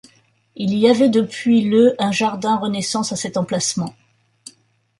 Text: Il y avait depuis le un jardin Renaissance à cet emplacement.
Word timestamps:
Il 0.55 0.73
y 0.73 0.89
avait 0.89 1.09
depuis 1.09 1.61
le 1.61 1.93
un 2.01 2.11
jardin 2.11 2.55
Renaissance 2.55 3.11
à 3.11 3.15
cet 3.15 3.37
emplacement. 3.37 3.93